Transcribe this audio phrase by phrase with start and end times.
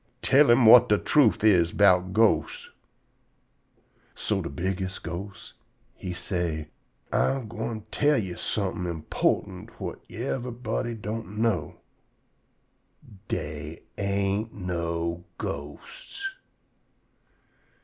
[0.23, 2.71] "Tell him whut de truth is 'bout ghosts."
[4.15, 5.53] So de bigges' ghost
[5.93, 6.69] he say:
[7.13, 11.75] "Ah gwine tell yo' somethin' important whut yever'body don't know:
[13.27, 16.33] Dey ain't no ghosts."